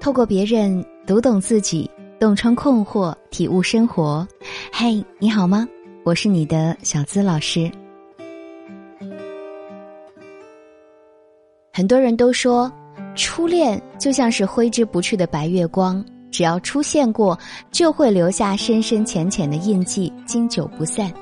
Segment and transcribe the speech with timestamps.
[0.00, 1.88] 透过别人读懂自己，
[2.18, 4.26] 洞穿困惑，体悟生活。
[4.72, 5.66] 嘿，你好吗？
[6.04, 7.70] 我是你的小资老师。
[11.72, 12.70] 很多人都说，
[13.14, 17.38] 初恋就像是挥之不去的白月光，只要出现过，
[17.70, 21.12] 就会留下深深浅浅的印记，经久不散。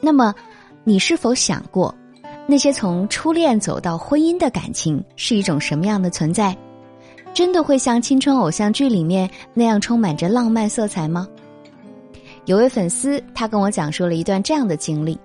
[0.00, 0.34] 那么，
[0.82, 1.94] 你是否想过，
[2.46, 6.56] 那些从初恋走到婚姻的感情是一种什么样的存在？
[7.32, 11.26] 真的会像青春偶像剧里面那样充满着浪漫色彩吗？
[12.44, 15.18] 有位粉丝他跟我讲述了一段这样的经历，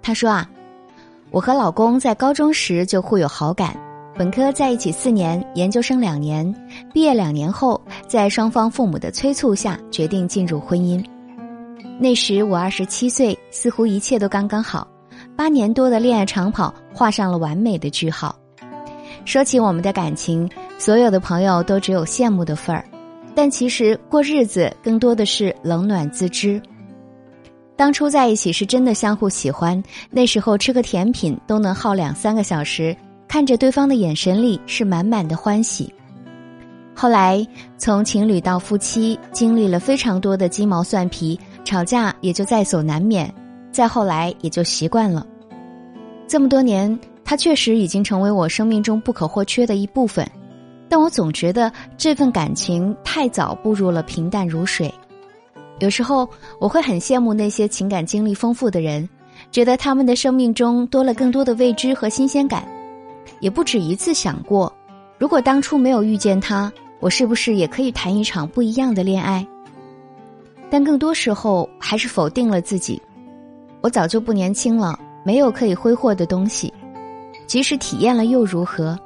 [0.00, 0.48] 他说啊，
[1.30, 3.76] 我和老公在高中时就互有好感，
[4.16, 6.54] 本科在一起四年，研究生两年，
[6.94, 11.04] 毕业两年后，在双方父母的催促下，决定进入婚姻。
[11.98, 14.88] 那时我二十七岁，似乎一切都刚刚好，
[15.42, 18.32] 八年多的恋爱长跑画上了完美的句号。
[19.24, 22.84] 说起我们的感情，所有的朋友都只有羡慕的份儿，
[23.34, 26.62] 但其实过日子更多的是冷暖自知。
[27.74, 29.82] 当初在一起是真的相互喜欢，
[30.12, 35.92] 那时候吃个甜品都能耗两三个小时，看着对方的眼神里是满满的欢喜。
[36.94, 37.44] 后来
[37.76, 43.28] 从情侣到夫妻，经历了非常多的鸡毛蒜皮，吵架也就在所难免，
[43.72, 45.26] 再后来也就习惯了。
[46.32, 46.98] 这么多年。
[47.26, 50.26] 他确实已经成为我生命中不可或缺的一部分，
[50.88, 54.92] 但我总觉得这份感情太早步入了平淡如水。
[55.78, 56.26] 有时候
[56.58, 59.06] 我会很羡慕那些情感经历丰富的人，
[59.50, 62.66] 觉得他们的生命中多了更多的未知和新鲜感。
[63.40, 64.72] 也不止一次想过，
[65.18, 69.46] 如果当初没有遇见他，我是不是也可以谈一场不一样的恋爱？
[70.70, 73.00] 但更多时候还是否定了自己。
[73.82, 76.72] 我早就不年轻了，没有可以挥霍的东西。
[77.46, 78.98] 即使体验了又如何？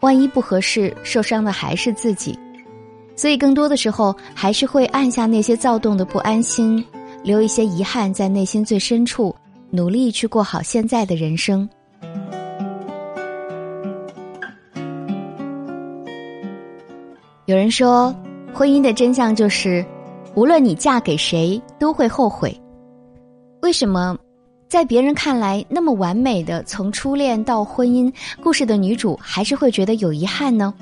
[0.00, 2.36] 万一不合适，受伤的还是自己。
[3.14, 6.84] 所以，更多的时候还是会按下那些躁动的不安心，
[7.22, 9.32] 留一些遗憾在内心最深处，
[9.70, 11.68] 努力去过好现在的人生。
[17.46, 18.14] 有人说，
[18.52, 19.84] 婚姻的真相就是，
[20.34, 22.58] 无论你嫁给谁，都会后悔。
[23.60, 24.16] 为什么？
[24.72, 28.10] 在别人看来那么完美的从初恋到婚姻
[28.42, 30.72] 故事的女主，还是会觉得有遗憾呢？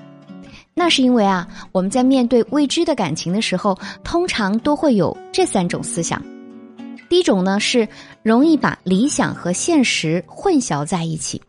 [0.75, 6.23] 那是因为啊，我们在面对未知的感情的时候，通常都会有这三种思想。
[7.09, 7.89] 第一种呢是
[8.23, 11.43] 容易把理想和现实混淆在一起。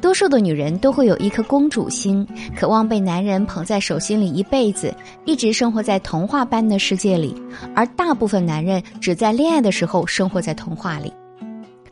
[0.00, 4.90] 多数的女人都会有一颗公主心，渴望被男人捧在手心里一辈子，
[5.26, 7.36] 一直生活在童话般的世界里。
[7.74, 11.12] 而大部分男人只在恋爱的时候生活在童话里。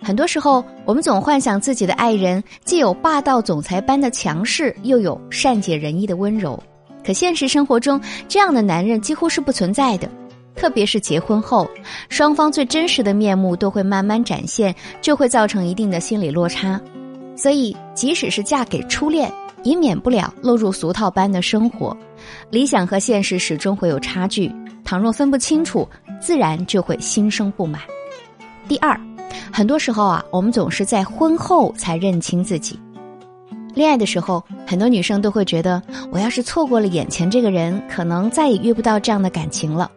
[0.06, 6.56] 很多时候，我们总幻想自己的爱人既有霸道总裁般的强势，又有善解人意的温柔。
[7.04, 10.08] 可现实生活中，这样的男人几乎是不存在的。
[10.54, 11.68] 特别是结婚后，
[12.08, 14.72] 双方最真实的面目都会慢慢展现，
[15.02, 16.80] 就会造成一定的心理落差。
[17.34, 19.28] 所以，即使是嫁给初恋，
[19.64, 21.96] 也免不了落入俗套般的生活。
[22.48, 25.88] 理想和现实始终会有差距，倘若分不清楚，
[26.20, 27.82] 自然就会心生不满。
[28.68, 28.96] 第二。
[29.56, 32.78] 很多时候啊，我们总是在婚后才认清自己。
[33.74, 39.90] 恋爱的时候，很多女生都会觉得，我要是错过了眼前这个人，可能再也遇不到这样的感情了。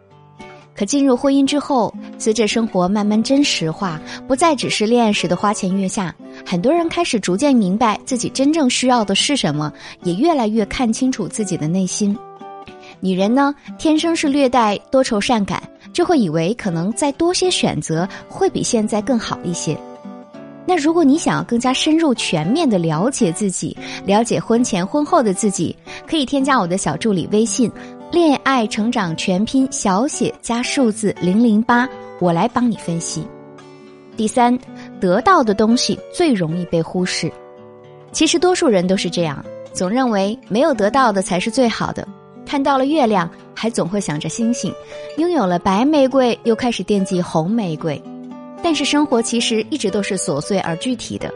[0.74, 6.14] 可进入婚姻之后，随着生活慢慢真实化，不再只是恋爱时的花前月下，
[6.46, 9.70] 很多人开始逐渐明白自己真正需要的是什么，
[10.04, 12.16] 也越来越看清楚自己的内心。
[12.98, 15.62] 女人呢，天生是略带多愁善感。
[16.00, 19.76] 就会以为可能再多些选择会比现在更好一些。
[20.64, 25.76] 那如果你想要更加深入、全面的了解自己，了解婚前婚后的自己，
[26.08, 27.70] 可以添加我的小助理微信
[28.10, 31.86] “恋爱成长全拼小写加数字零零八”，
[32.18, 33.22] 我来帮你分析。
[34.16, 34.58] 第三，
[34.98, 37.30] 得到的东西最容易被忽视。
[38.10, 39.44] 其实多数人都是这样，
[39.74, 42.08] 总认为没有得到的才是最好的。
[42.50, 44.72] 看到了月亮，还总会想着星星；
[45.18, 48.02] 拥有了白玫瑰，又开始惦记红玫瑰。
[48.60, 51.32] 但是生活其实一直都是琐碎而具体的。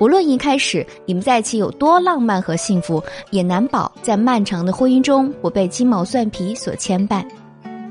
[0.00, 3.00] 无论一开始你们在一起有多浪漫和幸福，
[3.30, 7.24] 也难保在漫长的婚姻中不被鸡毛蒜皮所牵绊。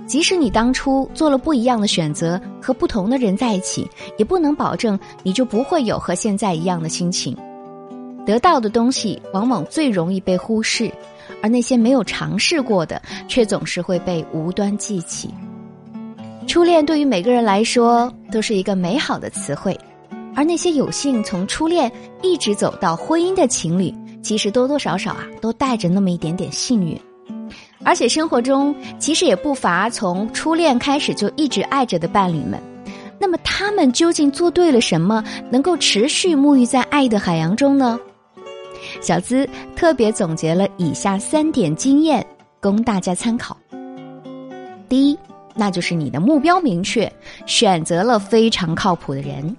[0.06, 7.34] 即使你当初做了不一样的选择，和不同的人在一起，也不能保证你就不会有和现在一样的心情。
[8.25, 10.92] 得到的东西往往最容易被忽视。
[11.42, 15.30] 而那些没有尝试过的，却总是会被无端记起。
[16.48, 19.78] 初恋对于每个人来说都是一个美好的词汇，
[20.36, 21.92] 而那些有幸从初恋
[22.22, 23.94] 一直走到婚姻的情侣，
[24.24, 26.98] 其实多多少少啊，都带着那么一点点幸运。
[27.84, 32.60] 而且生活中其实也不乏从初恋开始就一直爱着的伴侣们。
[33.20, 38.00] 那么他们究竟做对了什么，能够持续沐浴在爱的海洋中呢？
[39.02, 42.26] 小资特别总结了以下三点经验，
[42.60, 43.56] 供大家参考。
[44.90, 45.18] 第一，
[45.54, 47.12] 那就是你的目标明确，
[47.46, 49.56] 选择了非常靠谱的人。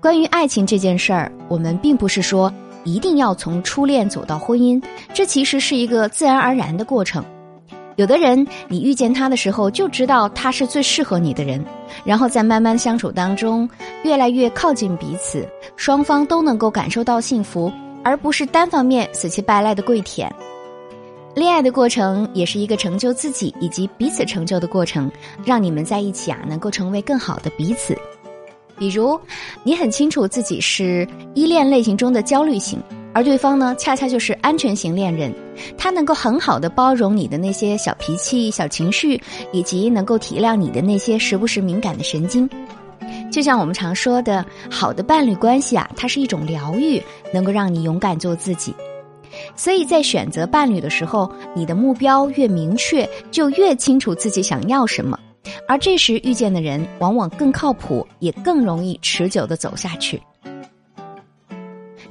[0.00, 2.52] 关于爱情这件事儿，我们并不是说
[2.84, 4.82] 一定要从初恋走到婚姻，
[5.12, 7.22] 这其实是一个自然而然的过程。
[7.96, 11.62] 有的人，你遇见他的时候就知道他是最适合你的人，
[12.02, 13.68] 然后在慢慢相处当中，
[14.04, 15.46] 越来越靠近彼此，
[15.76, 17.70] 双方都能够感受到幸福，
[18.02, 20.32] 而不是单方面死乞白赖的跪舔。
[21.34, 25.10] 恋爱的过程也是一个成就自己以及彼此成就的过程，
[25.44, 27.96] 让你们在一起啊，能够成为更好的彼此。
[28.76, 29.18] 比如，
[29.62, 32.82] 你很清楚自己是依恋类型中的焦虑型。
[33.12, 35.34] 而对方呢，恰恰就是安全型恋人，
[35.76, 39.20] 他能够很好的包容你的那些小脾气、小情绪，
[39.52, 42.48] 以及能够体谅你的那些时不时敏感的神经。
[43.30, 48.74] 就像我们常说的，好的伴侣关系啊，它是一种疗愈，能够让你勇敢做自己。
[49.54, 55.18] 所以在选择伴侣的时候，你的目标越明确，就越清楚自己想要什么，
[55.68, 60.20] 而这时遇见的人往往更靠谱，也更容易持久的走下去。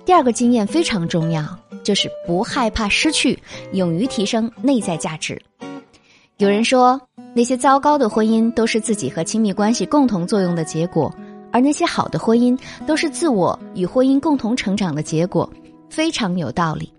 [0.05, 1.45] 第二个经验非常重要，
[1.83, 3.37] 就是不害怕失去，
[3.73, 5.39] 勇于提升内在价值。
[6.37, 6.99] 有人说，
[7.35, 11.13] 那些糟糕的婚姻都是自己和亲密关系共同作用的结果，
[11.51, 15.49] 而那些好的婚姻都是自我与婚姻共同成长的结果，
[15.89, 16.91] 非常有道理。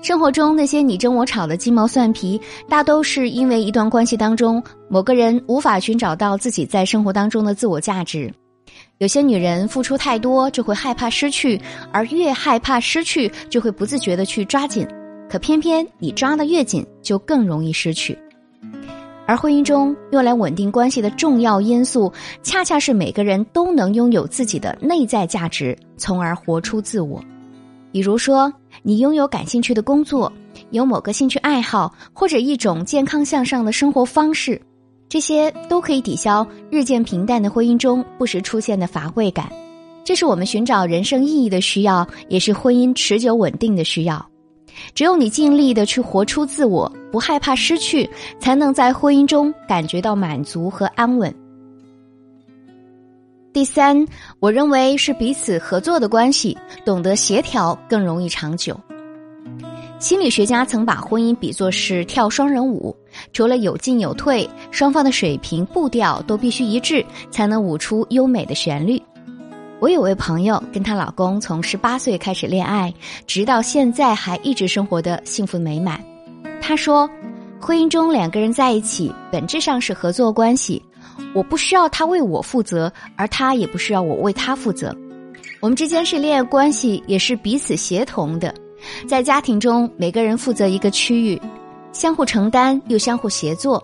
[0.00, 8.32] 生活中那些你争我吵的鸡毛蒜皮，大都是因为一段关系当中某个人无法寻找到自己在生活当中的自我价值。
[8.98, 11.60] 有些女人付出太多，就会害怕失去，
[11.92, 14.86] 而越害怕失去，就会不自觉的去抓紧。
[15.28, 18.18] 可偏偏你抓的越紧，就更容易失去。
[19.28, 22.10] 而婚姻中用来稳定关系的重要因素，
[22.42, 27.22] 恰恰是每个人都能拥有自己的内在价值，从而活出自我。
[27.92, 28.50] 比如说，
[28.82, 30.32] 你拥有感兴趣的工作，
[30.70, 34.58] 有某个兴趣爱好，或者一种健康向上的生活方式。
[35.10, 39.52] 这些都可以抵消日渐平淡的婚姻中不时出现的乏味感，
[40.04, 44.27] 这是我们寻找人生意义的需要，也是婚姻持久稳定的需要。
[44.94, 48.08] 只有你尽力的去活出自我，不害怕失去，
[48.38, 51.34] 才能在婚姻中感觉到满足和安稳。
[53.52, 54.06] 第三，
[54.40, 58.78] 我认为是彼此合作的关系，懂得协调更容易长久。
[59.98, 62.94] 心理学家曾把婚姻比作是跳双人舞，
[63.32, 69.02] 除了有进有退，双方的水平步调都必须一致，才能舞出优美的旋律。
[69.80, 72.92] 我有位朋友跟她老公从十八岁开始恋爱，
[73.28, 76.02] 直到现在还一直生活的幸福美满。
[76.60, 77.08] 她说，
[77.60, 80.82] 婚姻中两个人在一起本质上是合作关系，
[81.32, 84.94] 我不需要他为我负责，而他也不需要我为他负责。
[85.60, 88.52] 我们之间是恋爱关系，也是彼此协同的。
[89.06, 91.40] 在家庭中，每个人负责一个区域，
[91.92, 93.80] 相互承担又相互协作。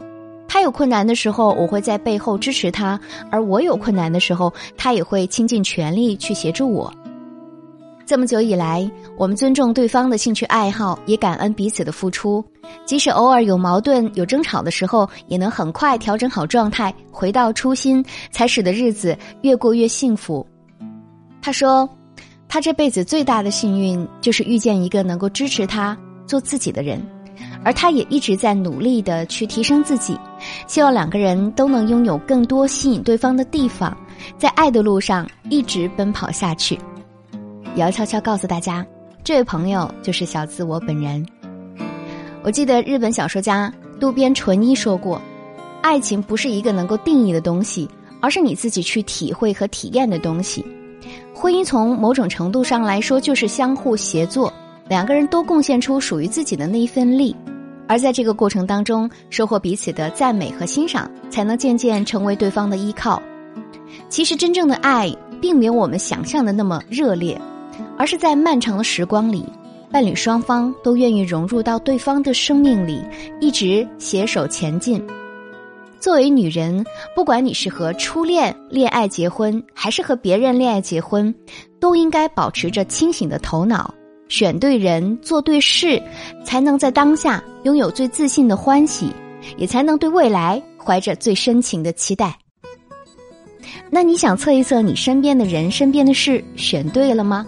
[0.46, 2.98] 他有困难的时候，我会在背后支持他；
[3.30, 6.92] 而我有困难的时候，他也会倾尽全力去协助我。
[8.06, 12.44] 这么久以来，我们尊重对方的兴趣爱好，也感恩彼此的付出。
[12.84, 20.46] 即使偶尔有矛盾、有争吵的时候，也能很快调整好状态，回到初心，才使得日子越过越幸福。
[21.42, 21.88] 他说。
[22.46, 27.04] 他这辈子最大的幸运就是遇见一个能够支持他做自己的人，
[27.64, 30.16] 而他也一直在努力的去提升自己，
[30.66, 33.96] 希望两个人都能拥有更多吸引对方的地方，
[34.38, 36.78] 在爱的路上一直奔跑下去。
[37.74, 38.86] 也要悄悄告诉大家，
[39.22, 41.24] 这位朋友就是小自我本人。
[42.42, 45.20] 我记得日本小说家渡边淳一说过，
[45.82, 47.88] 爱情不是一个能够定义的东西，
[48.20, 50.64] 而是你自己去体会和体验的东西。
[51.34, 54.52] 婚姻从某种程度上来说就是相互协作，
[54.88, 57.34] 两个人都贡献出属于自己的那一份力，
[57.86, 63.22] 而在这个过程当中收获彼此的赞美和欣赏，才能渐渐成为对方的依靠。
[64.08, 67.40] 其实真正的爱并没有我们想象的那么热烈，
[67.96, 69.44] 而是在漫长的时光里，
[69.90, 73.04] 伴侣双方都愿意融入到对方的生命里，
[73.40, 75.04] 一直携手前进。
[76.00, 81.34] 作为女人，不管你是和初恋恋爱结婚，还是和别人恋爱结婚，
[81.80, 83.94] 都应该保持着清醒的头脑，
[84.28, 86.02] 选对人，做对事，
[86.44, 89.10] 才能在当下拥有最自信的欢喜，
[89.56, 92.36] 也才能对未来怀着最深情的期待。
[93.90, 97.46] 那你想测一测你身边的人、身边的事选对了吗？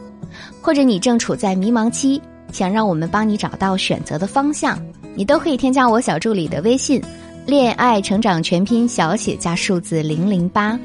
[0.61, 2.21] 或者你正处在迷茫期，
[2.52, 4.78] 想让我们帮你找到选择的方向，
[5.14, 7.02] 你都可以添加我小助理的微信
[7.47, 10.78] “恋爱成长全拼小写加数字零零八”，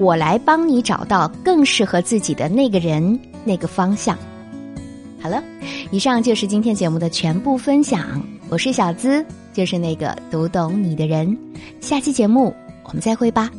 [0.00, 4.18] 我来帮你找到更适合自己的那个人、那个方向。
[5.24, 5.42] 好了，
[5.90, 8.22] 以上就是今天节目的全部分享。
[8.50, 11.34] 我是小资，就是那个读懂你的人。
[11.80, 12.54] 下期节目
[12.84, 13.50] 我们再会吧。